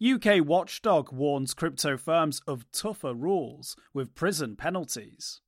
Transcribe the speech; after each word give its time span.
UK 0.00 0.46
watchdog 0.46 1.12
warns 1.12 1.54
crypto 1.54 1.96
firms 1.96 2.40
of 2.46 2.70
tougher 2.70 3.14
rules 3.14 3.74
with 3.92 4.14
prison 4.14 4.54
penalties. 4.54 5.40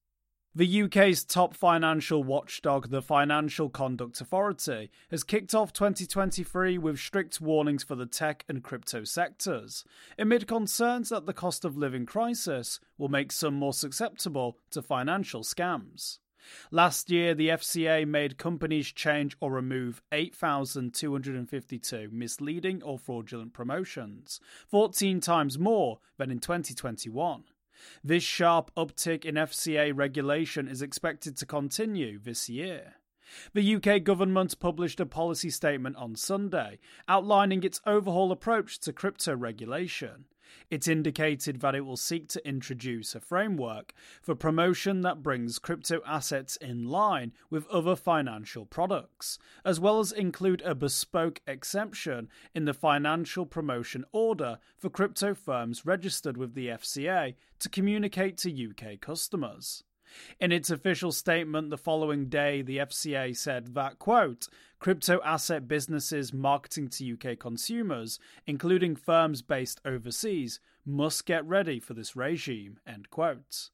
The 0.52 0.82
UK's 0.82 1.22
top 1.22 1.54
financial 1.54 2.24
watchdog, 2.24 2.90
the 2.90 3.00
Financial 3.00 3.68
Conduct 3.68 4.20
Authority, 4.20 4.90
has 5.08 5.22
kicked 5.22 5.54
off 5.54 5.72
2023 5.72 6.76
with 6.78 6.98
strict 6.98 7.40
warnings 7.40 7.84
for 7.84 7.94
the 7.94 8.06
tech 8.06 8.44
and 8.48 8.60
crypto 8.60 9.04
sectors, 9.04 9.84
amid 10.18 10.48
concerns 10.48 11.10
that 11.10 11.26
the 11.26 11.32
cost 11.32 11.64
of 11.64 11.76
living 11.76 12.04
crisis 12.04 12.80
will 12.98 13.08
make 13.08 13.30
some 13.30 13.54
more 13.54 13.72
susceptible 13.72 14.58
to 14.72 14.82
financial 14.82 15.42
scams. 15.42 16.18
Last 16.70 17.10
year, 17.10 17.34
the 17.34 17.48
FCA 17.48 18.06
made 18.06 18.38
companies 18.38 18.92
change 18.92 19.36
or 19.40 19.52
remove 19.52 20.02
8,252 20.12 22.08
misleading 22.12 22.82
or 22.82 22.98
fraudulent 22.98 23.52
promotions, 23.52 24.40
14 24.68 25.20
times 25.20 25.58
more 25.58 25.98
than 26.16 26.30
in 26.30 26.38
2021. 26.38 27.44
This 28.04 28.22
sharp 28.22 28.70
uptick 28.76 29.24
in 29.24 29.36
FCA 29.36 29.92
regulation 29.94 30.68
is 30.68 30.82
expected 30.82 31.36
to 31.38 31.46
continue 31.46 32.18
this 32.18 32.48
year. 32.48 32.96
The 33.52 33.76
UK 33.76 34.02
government 34.02 34.58
published 34.58 34.98
a 35.00 35.06
policy 35.06 35.50
statement 35.50 35.96
on 35.96 36.16
Sunday 36.16 36.78
outlining 37.08 37.62
its 37.62 37.80
overhaul 37.86 38.32
approach 38.32 38.80
to 38.80 38.92
crypto 38.92 39.36
regulation. 39.36 40.26
It 40.70 40.88
indicated 40.88 41.60
that 41.60 41.74
it 41.74 41.82
will 41.82 41.96
seek 41.96 42.28
to 42.28 42.48
introduce 42.48 43.14
a 43.14 43.20
framework 43.20 43.92
for 44.22 44.34
promotion 44.34 45.00
that 45.02 45.22
brings 45.22 45.58
crypto 45.58 46.00
assets 46.06 46.56
in 46.56 46.88
line 46.88 47.32
with 47.50 47.66
other 47.68 47.96
financial 47.96 48.66
products, 48.66 49.38
as 49.64 49.80
well 49.80 50.00
as 50.00 50.12
include 50.12 50.62
a 50.62 50.74
bespoke 50.74 51.40
exemption 51.46 52.28
in 52.54 52.64
the 52.64 52.74
financial 52.74 53.46
promotion 53.46 54.04
order 54.12 54.58
for 54.76 54.90
crypto 54.90 55.34
firms 55.34 55.86
registered 55.86 56.36
with 56.36 56.54
the 56.54 56.68
FCA 56.68 57.34
to 57.58 57.68
communicate 57.68 58.36
to 58.38 58.70
UK 58.70 59.00
customers. 59.00 59.84
In 60.38 60.52
its 60.52 60.70
official 60.70 61.12
statement 61.12 61.70
the 61.70 61.78
following 61.78 62.28
day, 62.28 62.62
the 62.62 62.78
FCA 62.78 63.36
said 63.36 63.74
that, 63.74 63.98
quote, 63.98 64.48
crypto 64.78 65.20
asset 65.24 65.68
businesses 65.68 66.32
marketing 66.32 66.88
to 66.88 67.12
UK 67.12 67.38
consumers, 67.38 68.18
including 68.46 68.96
firms 68.96 69.42
based 69.42 69.80
overseas, 69.84 70.60
must 70.84 71.26
get 71.26 71.44
ready 71.46 71.78
for 71.78 71.94
this 71.94 72.16
regime, 72.16 72.78
end 72.86 73.10
quote. 73.10 73.70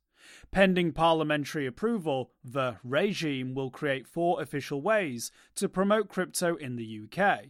Pending 0.50 0.92
parliamentary 0.92 1.66
approval, 1.66 2.32
the 2.42 2.76
regime 2.82 3.54
will 3.54 3.70
create 3.70 4.08
four 4.08 4.42
official 4.42 4.82
ways 4.82 5.30
to 5.54 5.68
promote 5.68 6.08
crypto 6.08 6.56
in 6.56 6.76
the 6.76 7.00
UK. 7.04 7.46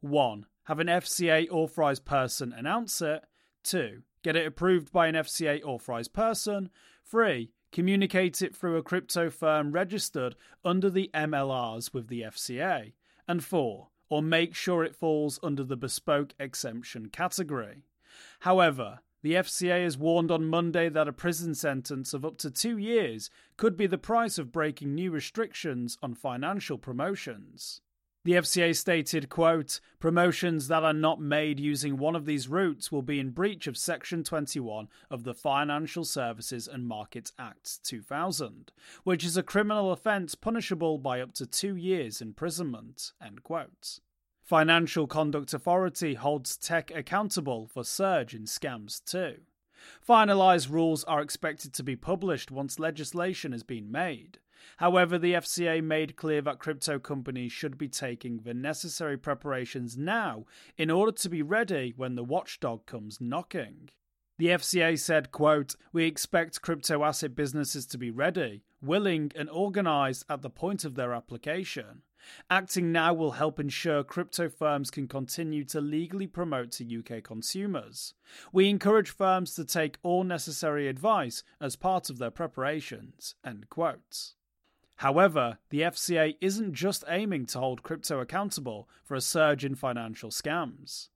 1. 0.00 0.46
Have 0.64 0.80
an 0.80 0.88
FCA 0.88 1.48
authorised 1.50 2.04
person 2.04 2.52
announce 2.52 3.00
it. 3.00 3.24
2. 3.62 4.02
Get 4.22 4.34
it 4.34 4.46
approved 4.46 4.92
by 4.92 5.06
an 5.06 5.14
FCA 5.14 5.62
authorised 5.62 6.12
person. 6.12 6.70
3 7.04 7.52
communicate 7.76 8.40
it 8.40 8.56
through 8.56 8.78
a 8.78 8.82
crypto 8.82 9.28
firm 9.28 9.70
registered 9.70 10.34
under 10.64 10.88
the 10.88 11.10
MLRs 11.12 11.92
with 11.92 12.08
the 12.08 12.22
FCA, 12.22 12.94
and 13.28 13.44
4. 13.44 13.88
Or 14.08 14.22
make 14.22 14.54
sure 14.54 14.82
it 14.82 14.96
falls 14.96 15.38
under 15.42 15.62
the 15.62 15.76
bespoke 15.76 16.32
exemption 16.40 17.10
category. 17.10 17.82
However, 18.40 19.00
the 19.20 19.34
FCA 19.34 19.84
has 19.84 19.98
warned 19.98 20.30
on 20.30 20.46
Monday 20.46 20.88
that 20.88 21.06
a 21.06 21.12
prison 21.12 21.54
sentence 21.54 22.14
of 22.14 22.24
up 22.24 22.38
to 22.38 22.50
two 22.50 22.78
years 22.78 23.28
could 23.58 23.76
be 23.76 23.86
the 23.86 23.98
price 23.98 24.38
of 24.38 24.52
breaking 24.52 24.94
new 24.94 25.10
restrictions 25.10 25.98
on 26.02 26.14
financial 26.14 26.78
promotions. 26.78 27.82
The 28.26 28.32
FCA 28.32 28.74
stated, 28.74 29.28
quote, 29.28 29.78
promotions 30.00 30.66
that 30.66 30.82
are 30.82 30.92
not 30.92 31.20
made 31.20 31.60
using 31.60 31.96
one 31.96 32.16
of 32.16 32.26
these 32.26 32.48
routes 32.48 32.90
will 32.90 33.02
be 33.02 33.20
in 33.20 33.30
breach 33.30 33.68
of 33.68 33.76
Section 33.76 34.24
21 34.24 34.88
of 35.08 35.22
the 35.22 35.32
Financial 35.32 36.02
Services 36.04 36.66
and 36.66 36.88
Markets 36.88 37.32
Act 37.38 37.84
2000, 37.84 38.72
which 39.04 39.24
is 39.24 39.36
a 39.36 39.44
criminal 39.44 39.92
offence 39.92 40.34
punishable 40.34 40.98
by 40.98 41.20
up 41.20 41.34
to 41.34 41.46
two 41.46 41.76
years 41.76 42.20
imprisonment, 42.20 43.12
end 43.24 43.44
quote. 43.44 44.00
Financial 44.42 45.06
Conduct 45.06 45.54
Authority 45.54 46.14
holds 46.14 46.56
tech 46.56 46.90
accountable 46.90 47.68
for 47.68 47.84
surge 47.84 48.34
in 48.34 48.42
scams 48.42 49.00
too. 49.04 49.36
Finalised 50.04 50.68
rules 50.68 51.04
are 51.04 51.22
expected 51.22 51.72
to 51.74 51.84
be 51.84 51.94
published 51.94 52.50
once 52.50 52.80
legislation 52.80 53.52
has 53.52 53.62
been 53.62 53.88
made. 53.88 54.40
However, 54.78 55.18
the 55.18 55.34
FCA 55.34 55.82
made 55.82 56.16
clear 56.16 56.42
that 56.42 56.58
crypto 56.58 56.98
companies 56.98 57.52
should 57.52 57.78
be 57.78 57.88
taking 57.88 58.38
the 58.38 58.54
necessary 58.54 59.16
preparations 59.16 59.96
now 59.96 60.44
in 60.76 60.90
order 60.90 61.12
to 61.12 61.28
be 61.28 61.42
ready 61.42 61.94
when 61.96 62.14
the 62.14 62.24
watchdog 62.24 62.86
comes 62.86 63.20
knocking. 63.20 63.90
The 64.38 64.48
FCA 64.48 64.98
said, 64.98 65.32
quote, 65.32 65.76
We 65.92 66.04
expect 66.04 66.60
crypto 66.60 67.04
asset 67.04 67.34
businesses 67.34 67.86
to 67.86 67.98
be 67.98 68.10
ready, 68.10 68.64
willing, 68.82 69.32
and 69.34 69.48
organized 69.48 70.24
at 70.28 70.42
the 70.42 70.50
point 70.50 70.84
of 70.84 70.94
their 70.94 71.14
application. 71.14 72.02
Acting 72.50 72.92
now 72.92 73.14
will 73.14 73.32
help 73.32 73.58
ensure 73.58 74.04
crypto 74.04 74.48
firms 74.48 74.90
can 74.90 75.08
continue 75.08 75.64
to 75.64 75.80
legally 75.80 76.26
promote 76.26 76.72
to 76.72 76.98
UK 76.98 77.22
consumers. 77.22 78.14
We 78.52 78.68
encourage 78.68 79.10
firms 79.10 79.54
to 79.54 79.64
take 79.64 79.98
all 80.02 80.24
necessary 80.24 80.88
advice 80.88 81.42
as 81.60 81.76
part 81.76 82.10
of 82.10 82.18
their 82.18 82.30
preparations. 82.30 83.36
End 83.44 83.70
quote. 83.70 84.34
However, 84.96 85.58
the 85.70 85.82
FCA 85.82 86.36
isn't 86.40 86.72
just 86.72 87.04
aiming 87.08 87.46
to 87.46 87.58
hold 87.58 87.82
crypto 87.82 88.20
accountable 88.20 88.88
for 89.04 89.14
a 89.14 89.20
surge 89.20 89.64
in 89.64 89.74
financial 89.74 90.30
scams. 90.30 91.08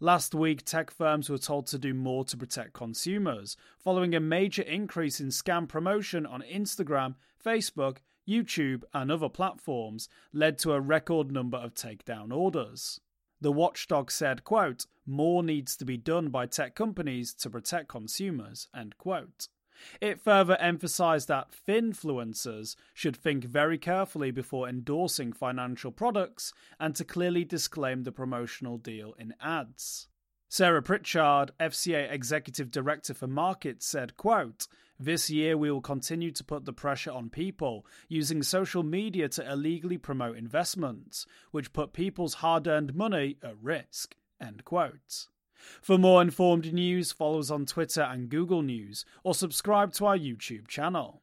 Last 0.00 0.34
week, 0.34 0.64
tech 0.64 0.90
firms 0.90 1.30
were 1.30 1.38
told 1.38 1.66
to 1.68 1.78
do 1.78 1.94
more 1.94 2.24
to 2.24 2.36
protect 2.36 2.72
consumers, 2.72 3.56
following 3.78 4.14
a 4.14 4.20
major 4.20 4.62
increase 4.62 5.20
in 5.20 5.28
scam 5.28 5.68
promotion 5.68 6.26
on 6.26 6.42
Instagram, 6.42 7.14
Facebook, 7.44 7.98
YouTube, 8.26 8.82
and 8.92 9.10
other 9.10 9.28
platforms, 9.28 10.08
led 10.32 10.58
to 10.58 10.72
a 10.72 10.80
record 10.80 11.30
number 11.30 11.58
of 11.58 11.74
takedown 11.74 12.32
orders. 12.32 13.00
The 13.40 13.52
watchdog 13.52 14.10
said, 14.10 14.42
quote, 14.42 14.86
more 15.06 15.42
needs 15.42 15.76
to 15.76 15.84
be 15.84 15.96
done 15.96 16.28
by 16.28 16.46
tech 16.46 16.74
companies 16.74 17.32
to 17.34 17.48
protect 17.48 17.88
consumers, 17.88 18.68
end 18.74 18.98
quote. 18.98 19.48
It 20.00 20.20
further 20.20 20.56
emphasized 20.56 21.28
that 21.28 21.50
finfluencers 21.66 22.76
should 22.94 23.16
think 23.16 23.44
very 23.44 23.78
carefully 23.78 24.30
before 24.30 24.68
endorsing 24.68 25.32
financial 25.32 25.92
products 25.92 26.52
and 26.78 26.94
to 26.96 27.04
clearly 27.04 27.44
disclaim 27.44 28.04
the 28.04 28.12
promotional 28.12 28.78
deal 28.78 29.14
in 29.18 29.34
ads. 29.40 30.08
Sarah 30.50 30.82
Pritchard, 30.82 31.50
FCA 31.60 32.10
Executive 32.10 32.70
Director 32.70 33.12
for 33.12 33.26
Markets, 33.26 33.86
said, 33.86 34.16
quote, 34.16 34.66
This 34.98 35.28
year 35.28 35.58
we 35.58 35.70
will 35.70 35.82
continue 35.82 36.30
to 36.30 36.42
put 36.42 36.64
the 36.64 36.72
pressure 36.72 37.10
on 37.10 37.28
people 37.28 37.84
using 38.08 38.42
social 38.42 38.82
media 38.82 39.28
to 39.28 39.50
illegally 39.50 39.98
promote 39.98 40.38
investments, 40.38 41.26
which 41.50 41.74
put 41.74 41.92
people's 41.92 42.34
hard 42.34 42.66
earned 42.66 42.94
money 42.94 43.36
at 43.42 43.56
risk. 43.60 44.16
End 44.40 44.64
quote. 44.64 45.26
For 45.82 45.98
more 45.98 46.22
informed 46.22 46.72
news, 46.72 47.12
follow 47.12 47.38
us 47.38 47.50
on 47.50 47.66
Twitter 47.66 48.02
and 48.02 48.28
Google 48.28 48.62
News, 48.62 49.04
or 49.24 49.34
subscribe 49.34 49.92
to 49.94 50.06
our 50.06 50.18
YouTube 50.18 50.68
channel. 50.68 51.22